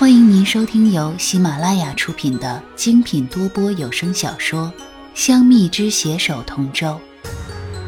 [0.00, 4.72] 欢迎您收听由喜马拉雅出品的精品多播有声小说
[5.12, 6.98] 《香蜜之携手同舟》，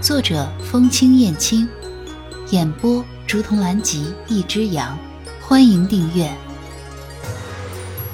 [0.03, 1.67] 作者风清燕青，
[2.51, 4.99] 演播竹童兰吉一只羊。
[5.41, 6.31] 欢迎订阅。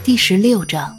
[0.05, 0.97] 第十六章，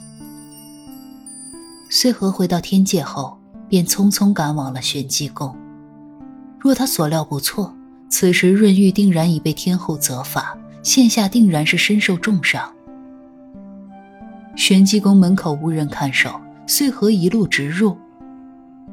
[1.90, 3.40] 穗禾回到天界后，
[3.70, 5.56] 便匆匆赶往了玄机宫。
[6.60, 7.74] 若他所料不错，
[8.10, 10.54] 此时润玉定然已被天后责罚，
[10.84, 12.70] 现下定然是身受重伤。
[14.60, 16.30] 玄机宫门口无人看守，
[16.68, 17.98] 穗禾一路直入，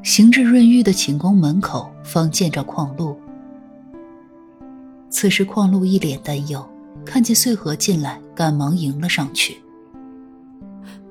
[0.01, 3.19] 行至润玉的寝宫门口，方见着邝路。
[5.11, 6.65] 此时邝路一脸担忧，
[7.05, 9.57] 看见穗禾进来，赶忙迎了上去。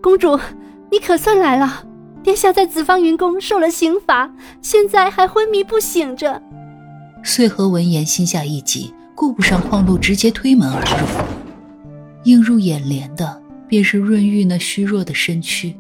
[0.02, 0.40] 公主，
[0.90, 1.84] 你可算来了！
[2.24, 6.42] 殿下在紫方云宫受了刑罚，现在还昏迷不醒着。
[7.26, 11.06] 穗禾闻言心下一急，顾不上邝路，直接推门而入。
[12.24, 13.42] 映入眼帘的。
[13.76, 15.76] 便是润玉那虚弱的身躯。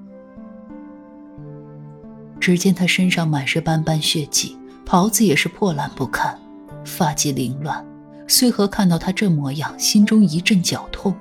[2.41, 6.38] 只见他身上满是斑斑血迹，袍子也是破烂不堪，
[6.83, 7.85] 发髻凌乱。
[8.27, 11.16] 穗禾看到他这模样，心中一阵绞痛。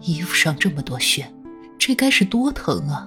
[0.00, 1.30] 衣服上这么多血，
[1.76, 3.06] 这该是多疼啊！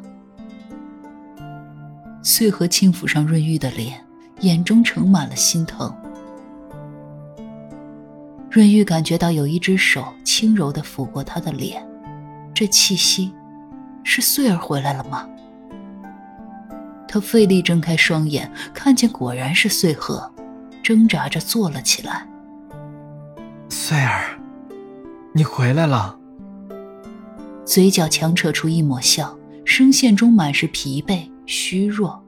[2.21, 4.05] 穗禾轻抚上润玉的脸，
[4.41, 5.91] 眼中盛满了心疼。
[8.49, 11.85] 润玉感觉到有一只手轻柔地抚过他的脸，
[12.53, 13.33] 这气息，
[14.03, 15.27] 是穗儿回来了吗？
[17.07, 20.31] 他费力睁开双眼，看见果然是穗禾，
[20.81, 22.27] 挣扎着坐了起来。
[23.69, 24.39] 穗儿，
[25.33, 26.17] 你回来了。
[27.65, 32.23] 嘴角强扯出一抹笑，声线中满是疲惫虚弱。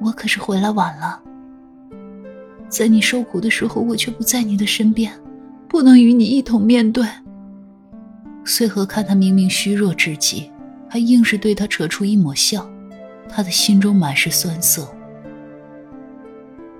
[0.00, 1.20] 我可是回来晚了。
[2.74, 5.12] 在你受苦的时候，我却不在你的身边，
[5.68, 7.06] 不能与你一同面对。
[8.44, 10.50] 穗禾看他明明虚弱至极，
[10.88, 12.68] 还硬是对他扯出一抹笑，
[13.28, 14.92] 他的心中满是酸涩。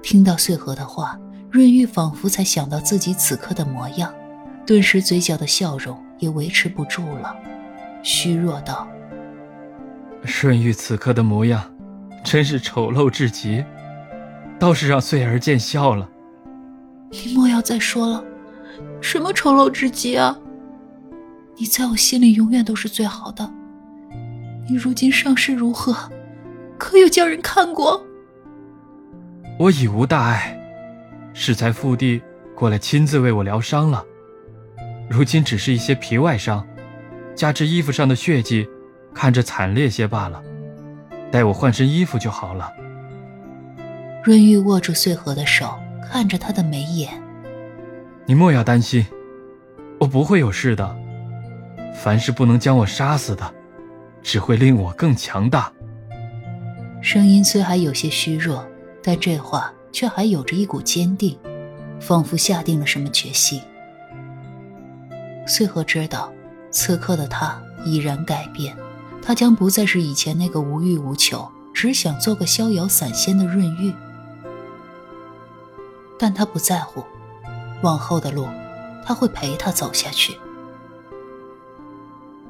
[0.02, 1.16] 听到穗禾的话，
[1.48, 4.12] 润玉仿佛才想到自己此刻的模样，
[4.66, 7.32] 顿时嘴角的笑容也维持不住了，
[8.02, 8.88] 虚弱道
[10.42, 11.62] ：“润玉此刻的模样，
[12.24, 13.64] 真是丑陋至极。”
[14.64, 16.08] 倒是让穗儿见笑了。
[17.10, 18.24] 你莫要再说了，
[18.98, 20.38] 什么丑陋之极啊！
[21.58, 23.52] 你在我心里永远都是最好的。
[24.66, 25.94] 你如今伤势如何？
[26.78, 28.02] 可有叫人看过？
[29.58, 30.58] 我已无大碍，
[31.34, 32.22] 适才父帝
[32.56, 34.02] 过来亲自为我疗伤了。
[35.10, 36.66] 如今只是一些皮外伤，
[37.34, 38.66] 加之衣服上的血迹，
[39.12, 40.42] 看着惨烈些罢了。
[41.30, 42.72] 待我换身衣服就好了。
[44.24, 45.78] 润玉握住穗禾的手，
[46.10, 47.10] 看着他的眉眼。
[48.24, 49.04] 你莫要担心，
[50.00, 50.96] 我不会有事的。
[51.94, 53.54] 凡是不能将我杀死的，
[54.22, 55.70] 只会令我更强大。
[57.02, 58.66] 声音虽还有些虚弱，
[59.02, 61.38] 但这话却还有着一股坚定，
[62.00, 63.60] 仿佛下定了什么决心。
[65.46, 66.32] 穗禾知道，
[66.70, 68.74] 此刻的他已然改变，
[69.20, 73.92] 他将不再是以前那个无欲无求、只想做个逍遥散仙的润玉。
[76.24, 77.04] 但他不在乎，
[77.82, 78.48] 往后的路，
[79.04, 80.38] 他会陪他走下去。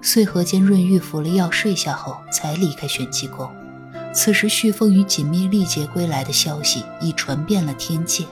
[0.01, 3.51] 穗禾见润玉服了药睡下后，才离开玄机宫。
[4.13, 8.25] 此时，旭凤与锦觅历劫归来的消息已传遍了天界。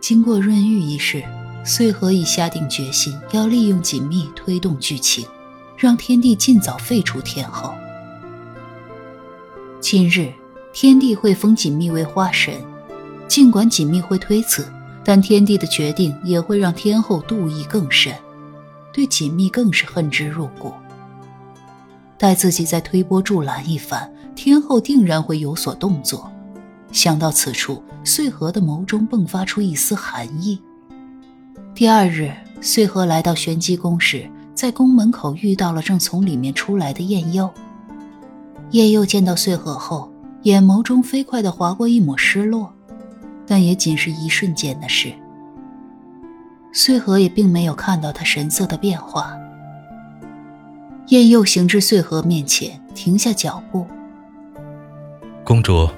[0.00, 1.22] 经过润玉一事，
[1.64, 5.24] 穗禾已下定决心要利用锦觅推动剧情，
[5.76, 7.72] 让天帝尽早废除天后。
[9.80, 10.32] 今日，
[10.72, 12.71] 天帝会封锦觅为花神。
[13.32, 14.70] 尽管锦觅会推辞，
[15.02, 18.12] 但天帝的决定也会让天后妒意更深，
[18.92, 20.70] 对锦觅更是恨之入骨。
[22.18, 26.30] 待自己再推波助澜一番，天后定然会有所动作。
[26.92, 30.60] 想到此处，穗禾的眸中迸发出一丝寒意。
[31.74, 32.30] 第二日，
[32.60, 37.48] 穗禾来到玄机宫时，在宫门口遇到了正从里面出来的燕佑。
[38.72, 40.12] 燕佑见到穗禾后，
[40.42, 42.70] 眼眸中飞快地划过一抹失落。
[43.46, 45.12] 但也仅是一瞬间的事。
[46.72, 49.36] 穗禾也并没有看到他神色的变化。
[51.08, 53.86] 燕佑行至穗禾面前，停下脚步。
[55.44, 55.88] 公主，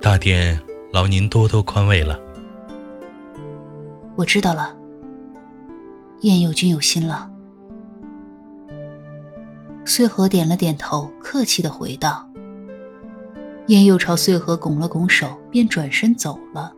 [0.00, 0.58] 大殿
[0.92, 2.18] 劳您多多宽慰了。
[4.16, 4.74] 我知道了。
[6.22, 7.30] 燕佑君有心了。
[9.84, 12.28] 穗禾点了点头，客气的回道。
[13.68, 16.72] 燕佑朝穗禾拱了拱手，便转身走了。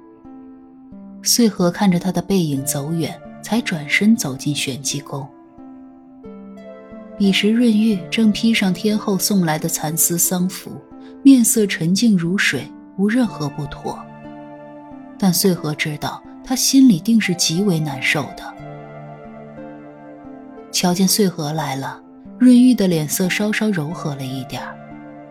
[1.22, 5.26] 穗禾看着他的背影走远，才转身走进玄机宫。
[7.18, 10.70] 彼时，润玉正披上天后送来的蚕丝丧服，
[11.22, 13.98] 面色沉静如水，无任何不妥。
[15.18, 18.54] 但穗禾知道，他心里定是极为难受的。
[20.72, 22.00] 瞧见穗禾来了，
[22.38, 24.62] 润玉的脸色稍稍柔和了一点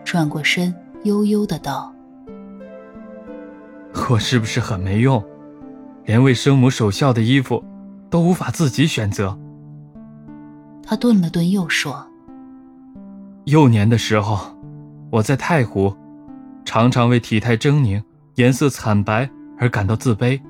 [0.04, 0.72] 转过身，
[1.02, 1.92] 悠悠的道
[4.08, 5.20] ：“我是不是很没用，
[6.10, 7.64] 连为生母守孝的衣服，
[8.10, 9.38] 都无法自己选择？”
[10.82, 12.04] 他顿了顿，又说
[13.46, 14.40] ：“幼年的时候，
[15.12, 15.96] 我在太湖，
[16.64, 18.02] 常常为体态狰狞、
[18.34, 20.40] 颜色惨白。”而感到自卑。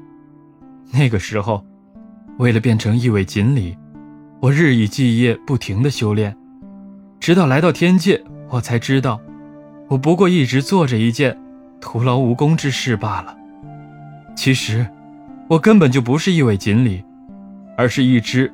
[0.93, 1.63] 那个时候，
[2.39, 3.77] 为了变成一尾锦鲤，
[4.41, 6.35] 我日以继夜不停的修炼，
[7.19, 9.21] 直到来到天界，我才知道，
[9.89, 11.37] 我不过一直做着一件
[11.81, 13.37] 徒劳无功之事罢了。
[14.37, 14.87] 其实，
[15.51, 17.03] 我根本就不是一尾锦鲤，
[17.77, 18.53] 而是一只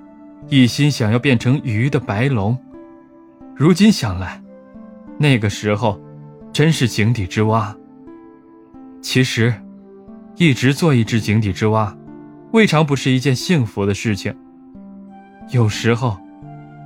[0.49, 2.57] 一心想要变成鱼的白龙。
[3.55, 4.43] 如今想来，
[5.19, 6.01] 那个时候，
[6.55, 7.77] 真是井底之蛙。
[9.03, 9.55] 其实。
[10.39, 11.97] 一直做一只井底之蛙，
[12.53, 14.37] 未尝不是一件幸福的事情。
[15.49, 16.19] 有时候，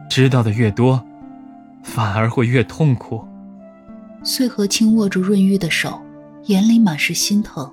[0.08, 1.04] 知道的越多，
[1.82, 3.26] 反而会越痛苦。
[4.22, 6.00] 穗禾轻握住润玉的手，
[6.44, 7.68] 眼里满是心疼。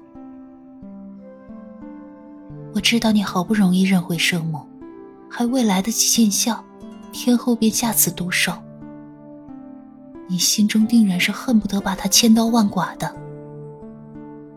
[2.77, 4.62] 我知道你好不容易认回圣母，
[5.27, 6.63] 还未来得及见笑，
[7.12, 8.53] 天后便下此毒手。
[10.27, 13.12] 你心中定然是恨不得把他千刀万剐的。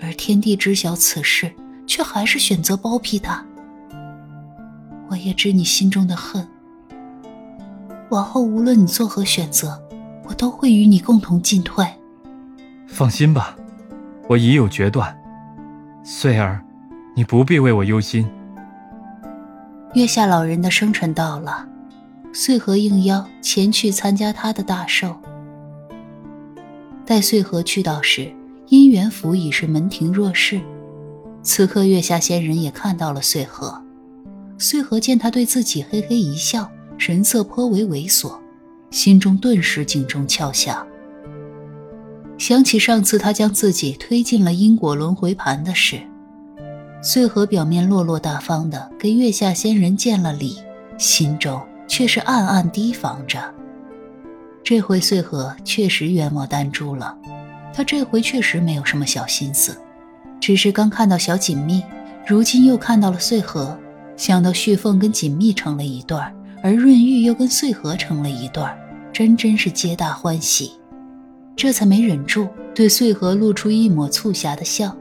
[0.01, 1.51] 而天帝知晓此事，
[1.87, 3.43] 却还是选择包庇他。
[5.09, 6.47] 我也知你心中的恨。
[8.11, 9.83] 往后无论你作何选择，
[10.29, 11.87] 我都会与你共同进退。
[12.87, 13.57] 放心吧，
[14.29, 15.19] 我已有决断。
[16.05, 16.63] 穗儿，
[17.15, 18.29] 你不必为我忧心。
[19.95, 21.69] 月下老人的生辰到了，
[22.33, 25.17] 穗禾应邀前去参加他的大寿。
[27.05, 28.33] 待穗禾去到时。
[28.71, 30.61] 姻缘府已是门庭若市，
[31.43, 33.83] 此刻月下仙人也看到了穗禾。
[34.59, 38.39] 穗禾见他对自己嘿嘿一笑，神色颇为猥琐，
[38.93, 40.87] 心中顿时警钟敲响。
[42.39, 46.01] 想起上次他将自己推进了因果轮回盘的事，
[47.03, 50.59] 穗禾表面落落大方的给月下仙人见了礼，
[50.99, 51.59] 心中
[51.89, 53.39] 却是暗暗提防着。
[54.63, 57.17] 这回穗禾确实冤枉丹珠了。
[57.73, 59.75] 他这回确实没有什么小心思，
[60.41, 61.83] 只是刚看到小锦觅，
[62.27, 63.75] 如今又看到了穗禾，
[64.17, 66.31] 想到旭凤跟锦觅成了一对儿，
[66.63, 68.79] 而润玉又跟穗禾成了一对儿，
[69.11, 70.73] 真真是皆大欢喜，
[71.57, 74.95] 这才没忍住对穗禾露出一抹促狭的笑。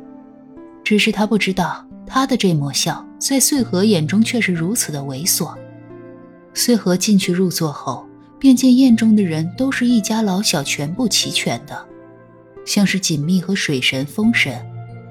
[0.89, 5.55] 只是他不知道，他的这抹笑在穗禾眼中却是如此的猥琐。
[6.55, 8.07] 穗禾进去入座后，
[8.39, 11.85] 便见宴中的人都是一家老小，全部齐全的。
[12.65, 14.59] 像是锦觅和水神、风神、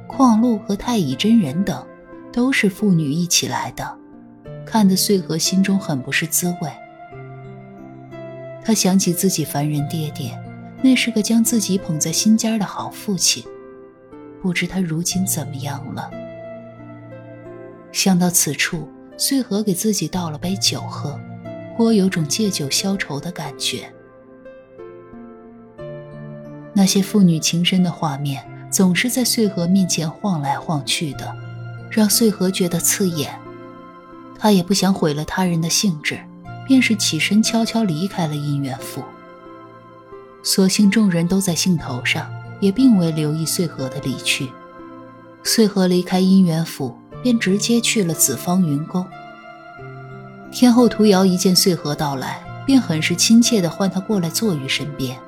[0.08, 1.86] 旷鹿和太乙真人等，
[2.32, 3.96] 都是父女一起来的，
[4.66, 6.68] 看得穗禾心中很不是滋味。
[8.64, 10.36] 他想起自己凡人爹爹，
[10.82, 13.44] 那是个将自己捧在心尖的好父亲，
[14.42, 16.10] 不知他如今怎么样了。
[17.92, 21.18] 想到此处，穗禾给自己倒了杯酒喝，
[21.76, 23.92] 颇有种借酒消愁的感觉。
[26.74, 31.34] 那些父女情深的画面总是在穗禾面前晃来晃去的，
[31.90, 33.36] 让穗禾觉得刺眼。
[34.38, 36.20] 他也不想毁了他人的兴致，
[36.66, 39.02] 便是起身悄悄离开了姻缘府。
[40.44, 42.30] 所幸众人都在兴头上，
[42.60, 44.50] 也并未留意穗禾的离去。
[45.42, 49.06] 穗禾离开姻缘府，便直接去了紫芳云宫。
[50.50, 55.18] 天后涂瑶一见穗禾到来，便很是亲切地唤他过来坐于身边。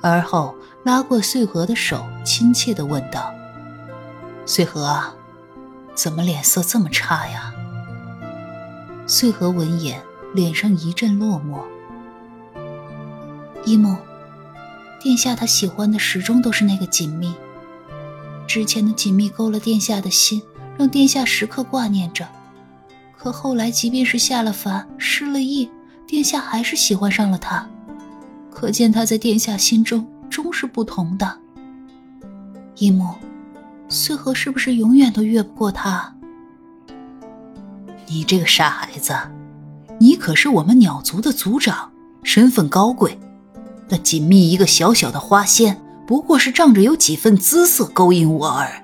[0.00, 3.34] 而后拉过穗禾的手，亲切地问道
[4.46, 5.12] ：“穗禾啊，
[5.94, 7.52] 怎么脸色这么差呀？”
[9.06, 10.00] 穗禾闻言，
[10.34, 11.62] 脸上一阵落寞。
[13.64, 13.96] 一母，
[15.00, 17.34] 殿下他喜欢的始终都是那个锦觅。
[18.46, 20.42] 之前的锦觅勾了殿下的心，
[20.76, 22.26] 让殿下时刻挂念着。
[23.16, 25.68] 可后来，即便是下了凡，失了忆，
[26.06, 27.68] 殿下还是喜欢上了他。
[28.50, 31.38] 可见他在殿下心中终是不同的。
[32.76, 33.14] 一母，
[33.88, 36.14] 穗禾是不是永远都越不过他？
[38.06, 39.14] 你这个傻孩子，
[40.00, 41.90] 你可是我们鸟族的族长，
[42.22, 43.18] 身份高贵。
[43.88, 48.82] 那锦觅一个小小的花仙，不过是仗着有几分姿色勾引我儿，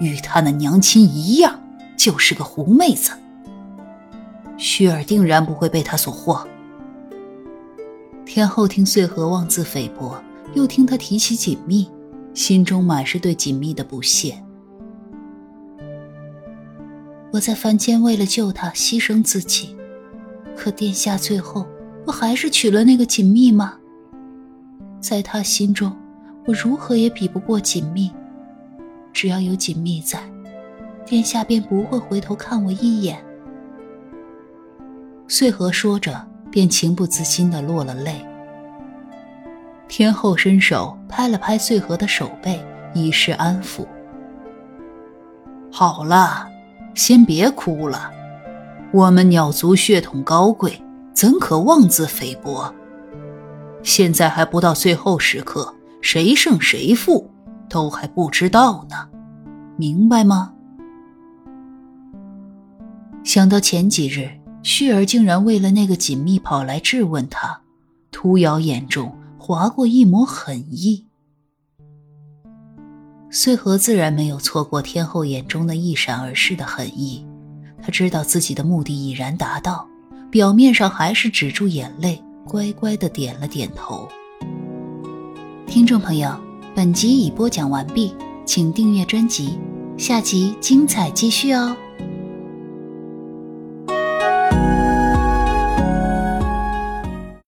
[0.00, 1.60] 与他那娘亲一样，
[1.96, 3.12] 就是个狐妹子。
[4.56, 6.44] 旭儿定然不会被他所惑。
[8.26, 10.20] 天后听穗禾妄自菲薄，
[10.54, 11.88] 又听他提起锦觅，
[12.34, 14.42] 心中满是对锦觅的不屑。
[17.30, 19.76] 我在凡间为了救他牺牲自己，
[20.56, 21.64] 可殿下最后
[22.08, 23.74] 不还是娶了那个锦觅吗？
[24.98, 25.94] 在他心中，
[26.46, 28.10] 我如何也比不过锦觅。
[29.12, 30.18] 只要有锦觅在，
[31.04, 33.22] 殿下便不会回头看我一眼。
[35.26, 38.24] 穗禾说着，便情不自禁地落了泪。
[39.86, 42.58] 天后伸手拍了拍穗禾的手背，
[42.94, 43.86] 以示安抚。
[45.70, 46.48] 好了。
[46.94, 48.10] 先别哭了，
[48.92, 50.82] 我们鸟族血统高贵，
[51.18, 52.72] 怎可妄自菲薄？
[53.82, 57.28] 现在还不到最后时刻，谁胜谁负
[57.68, 59.08] 都还不知道呢，
[59.76, 60.54] 明白吗？
[63.24, 64.30] 想到前几日
[64.62, 67.62] 旭儿竟然为了那个锦觅跑来质问他，
[68.12, 71.08] 屠瑶眼中划过一抹狠意。
[73.28, 77.26] 穗禾自然没有错过天后眼中那一闪而逝的狠意，
[77.82, 79.87] 他知道自己的目的已然达到，
[80.30, 84.06] 表面上还是止住眼泪，乖乖的点了点头。
[85.66, 86.38] 听众朋友，
[86.74, 89.58] 本集已播讲完毕，请订阅专辑，
[89.96, 91.74] 下集精彩继续哦。